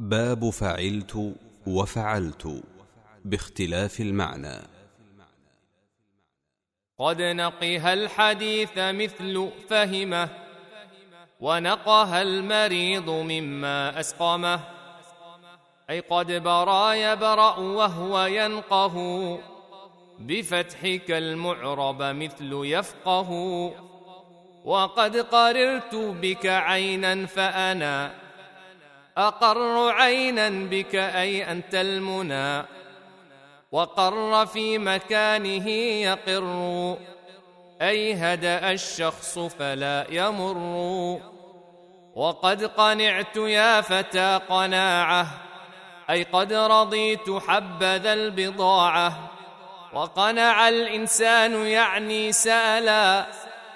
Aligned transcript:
باب 0.00 0.50
فعلت 0.50 1.34
وفعلت 1.66 2.62
باختلاف 3.24 4.00
المعنى. 4.00 4.58
قد 6.98 7.22
نقها 7.22 7.92
الحديث 7.92 8.70
مثل 8.76 9.50
فهمه 9.68 10.28
ونقها 11.40 12.22
المريض 12.22 13.10
مما 13.10 14.00
أسقمه. 14.00 14.60
أي 15.90 16.00
قد 16.00 16.32
برا 16.32 16.92
يبرأ 16.92 17.58
وهو 17.58 18.26
ينقه 18.26 19.38
بفتحك 20.18 21.10
المعرب 21.10 22.02
مثل 22.02 22.50
يفقه. 22.52 23.30
وقد 24.64 25.16
قررت 25.16 25.94
بك 25.94 26.46
عينا 26.46 27.26
فأنا 27.26 28.25
أقر 29.16 29.90
عينا 29.90 30.48
بك 30.48 30.94
أي 30.94 31.50
أنت 31.52 31.74
المنى 31.74 32.64
وقر 33.72 34.46
في 34.46 34.78
مكانه 34.78 35.68
يقر 35.70 36.96
أي 37.82 38.14
هدأ 38.14 38.72
الشخص 38.72 39.38
فلا 39.38 40.06
يمر. 40.10 40.56
وقد 42.14 42.64
قنعت 42.64 43.36
يا 43.36 43.80
فتى 43.80 44.40
قناعة 44.48 45.26
أي 46.10 46.22
قد 46.22 46.52
رضيت 46.52 47.30
حبذا 47.30 48.12
البضاعة. 48.12 49.30
وقنع 49.92 50.68
الإنسان 50.68 51.66
يعني 51.66 52.32
سألا 52.32 53.26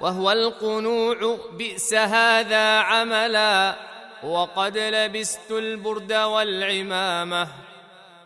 وهو 0.00 0.32
القنوع 0.32 1.38
بئس 1.52 1.94
هذا 1.94 2.78
عملا. 2.78 3.74
وقد 4.22 4.78
لبست 4.78 5.50
البرد 5.50 6.12
والعمامة 6.12 7.48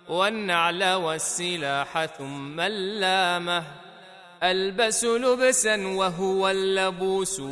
والنعل 0.08 0.84
والسلاح 0.84 2.04
ثم 2.04 2.60
اللامة. 2.60 3.64
ألبس 4.42 5.04
لبسا 5.04 5.86
وهو 5.86 6.48
اللبوس 6.48 7.42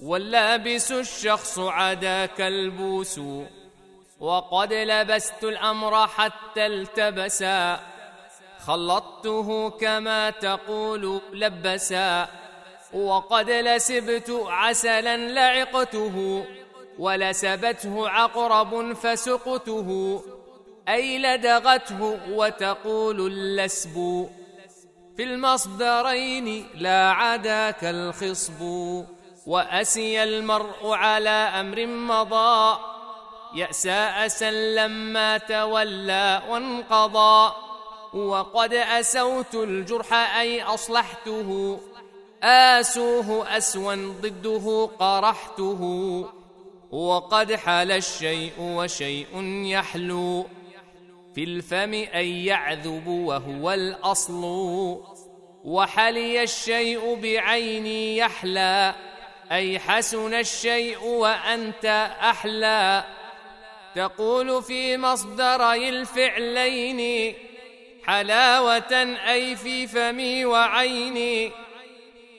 واللابس 0.00 0.92
الشخص 0.92 1.58
عداك 1.58 2.40
البوس. 2.40 3.20
وقد 4.20 4.72
لبست 4.72 5.44
الأمر 5.44 6.06
حتى 6.06 6.66
التبسا. 6.66 7.80
خلطته 8.66 9.70
كما 9.70 10.30
تقول 10.30 11.20
لبسا. 11.32 12.28
وقد 12.92 13.50
لسبت 13.50 14.30
عسلا 14.46 15.16
لعقته. 15.16 16.46
ولسبته 16.98 18.08
عقرب 18.08 18.92
فسقته 18.92 20.22
أي 20.88 21.18
لدغته 21.18 22.18
وتقول 22.30 23.20
اللسب. 23.20 24.28
في 25.16 25.22
المصدرين 25.22 26.66
لا 26.74 27.10
عداك 27.10 27.84
الخصب 27.84 28.62
وأسي 29.46 30.22
المرء 30.22 30.90
على 30.90 31.30
أمر 31.30 31.86
مضى. 31.86 32.78
يأسى 33.54 33.92
أسا 34.26 34.50
لما 34.50 35.38
تولى 35.38 36.42
وانقضى. 36.48 37.52
وقد 38.14 38.74
أسوت 38.74 39.54
الجرح 39.54 40.12
أي 40.12 40.62
أصلحته. 40.62 41.80
آسوه 42.42 43.56
أسوا 43.56 43.94
ضده 43.94 44.90
قرحته. 44.98 46.24
وقد 46.92 47.54
حل 47.54 47.92
الشيء 47.92 48.52
وشيء 48.58 49.62
يحلو. 49.64 50.46
في 51.34 51.44
الفم 51.44 51.92
أي 51.92 52.44
يعذب 52.44 53.06
وهو 53.06 53.72
الأصل. 53.72 54.42
وحلي 55.64 56.42
الشيء 56.42 57.14
بعيني 57.14 58.16
يحلى. 58.16 58.94
أي 59.52 59.78
حسن 59.78 60.34
الشيء 60.34 61.04
وأنت 61.04 62.14
أحلى. 62.20 63.04
تقول 63.94 64.62
في 64.62 64.96
مصدري 64.96 65.88
الفعلين. 65.88 67.34
حلاوة 68.04 69.16
أي 69.28 69.56
في 69.56 69.86
فمي 69.86 70.44
وعيني. 70.44 71.50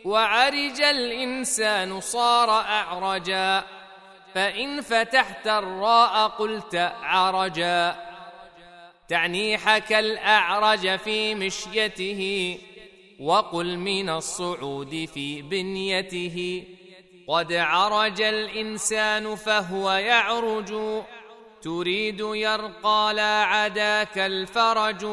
وعرج 0.06 0.82
الإنسان 0.82 2.02
صار 2.02 2.50
أعرجا. 2.50 3.64
فإن 4.34 4.82
فتحت 4.82 5.48
الراء 5.48 6.28
قلت 6.28 6.76
عرجا. 7.02 7.96
تعني 9.08 9.58
حكى 9.58 10.00
الأعرج 10.00 10.96
في 10.96 11.36
مشيته 11.36 12.58
وقل 13.20 13.78
من 13.78 14.10
الصعود 14.10 15.10
في 15.14 15.42
بنيته. 15.42 16.64
قد 17.28 17.54
عرج 17.54 18.22
الإنسان 18.22 19.36
فهو 19.36 19.92
يعرج 19.92 21.02
تريد 21.62 22.20
يرقى 22.20 23.14
لا 23.14 23.44
عداك 23.44 24.18
الفرج. 24.18 25.06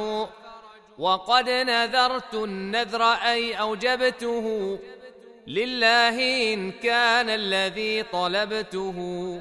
وقد 0.99 1.49
نذرت 1.49 2.35
النذر 2.35 3.03
أي 3.03 3.55
أوجبته 3.55 4.79
لله 5.47 6.53
إن 6.55 6.71
كان 6.71 7.31
الذي 7.31 8.03
طلبته. 8.03 9.41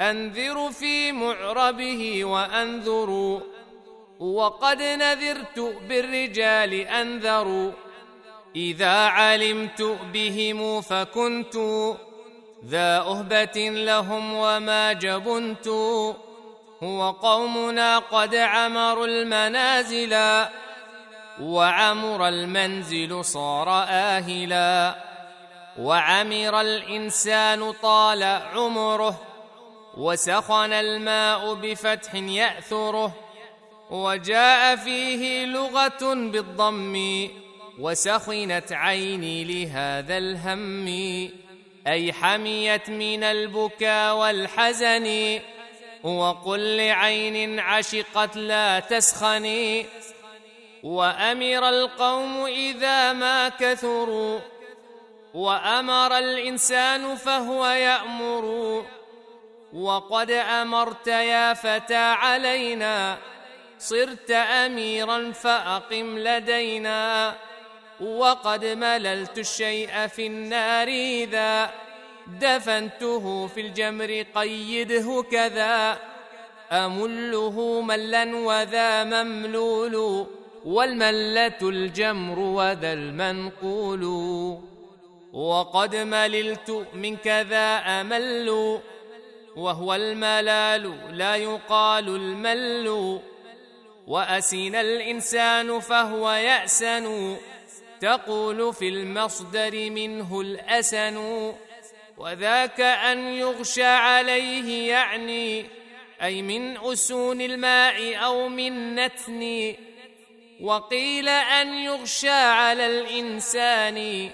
أنذر 0.00 0.70
في 0.70 1.12
معربه 1.12 2.24
وأنذر. 2.24 3.40
وقد 4.20 4.82
نذرت 4.82 5.76
بالرجال 5.88 6.74
أنذر. 6.74 7.72
إذا 8.56 8.96
علمت 9.06 9.98
بهم 10.12 10.80
فكنت 10.80 11.56
ذا 12.66 12.98
أهبة 12.98 13.70
لهم 13.70 14.34
وما 14.34 14.92
جبنت. 14.92 15.68
هو 16.82 17.10
قومنا 17.10 17.98
قد 17.98 18.34
عمروا 18.34 19.06
المنازل 19.06 20.44
وعمر 21.40 22.28
المنزل 22.28 23.24
صار 23.24 23.68
آهلا. 23.88 25.10
وعمر 25.78 26.60
الإنسان 26.60 27.72
طال 27.72 28.22
عمره 28.22 29.20
وسخن 29.96 30.72
الماء 30.72 31.54
بفتح 31.54 32.14
يأثره 32.14 33.14
وجاء 33.90 34.76
فيه 34.76 35.44
لغة 35.44 36.14
بالضم 36.14 37.28
وسخنت 37.78 38.72
عيني 38.72 39.44
لهذا 39.44 40.18
الهم 40.18 40.88
أي 41.86 42.12
حميت 42.12 42.90
من 42.90 43.24
البكا 43.24 44.12
والحزن 44.12 45.38
وقل 46.02 46.76
لعين 46.76 47.60
عشقت 47.60 48.36
لا 48.36 48.80
تسخني 48.80 49.86
وأمر 50.82 51.68
القوم 51.68 52.44
إذا 52.46 53.12
ما 53.12 53.48
كثروا 53.48 54.40
وأمر 55.34 56.18
الإنسان 56.18 57.16
فهو 57.16 57.66
يأمر. 57.66 58.84
وقد 59.72 60.30
أمرت 60.30 61.06
يا 61.06 61.54
فتى 61.54 61.94
علينا. 61.94 63.16
صرت 63.78 64.30
أميرا 64.30 65.32
فأقم 65.32 66.18
لدينا. 66.18 67.34
وقد 68.00 68.64
مللت 68.64 69.38
الشيء 69.38 70.06
في 70.06 70.26
النار 70.26 70.88
إذا. 70.88 71.70
دفنته 72.26 73.46
في 73.46 73.60
الجمر 73.60 74.24
قيده 74.34 75.24
كذا. 75.32 75.98
أمله 76.72 77.80
ملا 77.80 78.36
وذا 78.36 79.04
مملول. 79.04 80.26
والملة 80.64 81.58
الجمر 81.62 82.38
وذا 82.38 82.92
المنقول. 82.92 84.04
وقد 85.32 85.96
مللت 85.96 86.86
من 86.94 87.16
كذا 87.16 87.76
أمل 87.76 88.80
وهو 89.56 89.94
الملال 89.94 91.16
لا 91.16 91.36
يقال 91.36 92.08
المل. 92.08 93.20
وأسن 94.06 94.74
الإنسان 94.74 95.80
فهو 95.80 96.30
يأسن 96.30 97.36
تقول 98.00 98.74
في 98.74 98.88
المصدر 98.88 99.90
منه 99.90 100.40
الأسن. 100.40 101.16
وذاك 102.18 102.80
أن 102.80 103.18
يغشى 103.18 103.84
عليه 103.84 104.90
يعني 104.90 105.66
أي 106.22 106.42
من 106.42 106.76
أسون 106.76 107.40
الماء 107.40 108.16
أو 108.24 108.48
من 108.48 108.94
نتن. 108.94 109.74
وقيل 110.60 111.28
أن 111.28 111.68
يغشى 111.68 112.30
على 112.30 112.86
الإنسان 112.86 114.30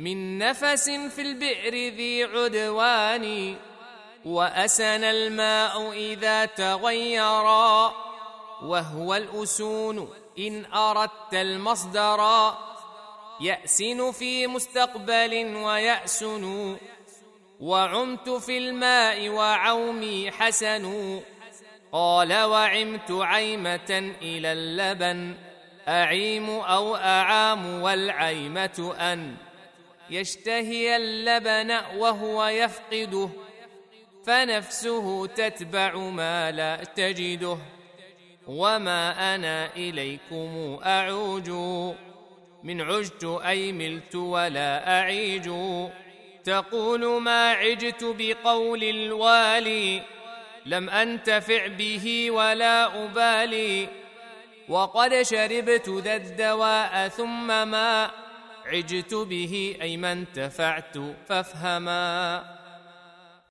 من 0.00 0.38
نفس 0.38 0.90
في 0.90 1.22
البئر 1.22 1.74
ذي 1.94 2.24
عدوان 2.24 3.56
وأسن 4.24 5.04
الماء 5.04 5.92
إذا 5.92 6.44
تغيرا 6.44 7.94
وهو 8.62 9.14
الأسون 9.14 10.08
إن 10.38 10.64
أردت 10.64 11.34
المصدرا 11.34 12.58
يأسن 13.40 14.12
في 14.12 14.46
مستقبل 14.46 15.56
ويأسن 15.56 16.76
وعمت 17.60 18.30
في 18.30 18.58
الماء 18.58 19.28
وعومي 19.28 20.30
حسن 20.30 21.20
قال 21.92 22.42
وعمت 22.42 23.10
عيمة 23.10 24.14
إلى 24.22 24.52
اللبن 24.52 25.34
أعيم 25.88 26.50
أو 26.50 26.96
أعام 26.96 27.82
والعيمة 27.82 28.94
أن 29.00 29.49
يشتهي 30.10 30.96
اللبن 30.96 31.70
وهو 31.96 32.46
يفقده 32.46 33.28
فنفسه 34.26 35.26
تتبع 35.26 35.96
ما 35.96 36.50
لا 36.50 36.84
تجده. 36.84 37.58
وما 38.46 39.34
أنا 39.34 39.76
إليكم 39.76 40.80
أعوج 40.86 41.50
من 42.62 42.80
عجت 42.80 43.40
أي 43.46 43.72
ملت 43.72 44.14
ولا 44.14 45.00
أعيج. 45.00 45.50
تقول 46.44 47.20
ما 47.22 47.50
عجت 47.50 48.04
بقول 48.04 48.84
الوالي 48.84 50.02
لم 50.66 50.90
أنتفع 50.90 51.66
به 51.66 52.30
ولا 52.30 53.04
أبالي. 53.04 53.88
وقد 54.68 55.22
شربت 55.22 55.88
ذا 55.88 56.16
الدواء 56.16 57.08
ثم 57.08 57.46
ما 57.46 58.10
عجت 58.72 59.14
به 59.14 59.76
أي 59.82 59.96
ما 59.96 60.12
انتفعت 60.12 60.98
فافهما. 61.28 62.59